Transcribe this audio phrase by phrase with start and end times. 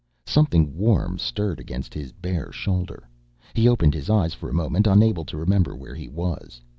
[0.25, 3.07] Something warm stirred against his bare shoulder.
[3.53, 6.59] He opened his eyes, for a moment unable to remember where he was.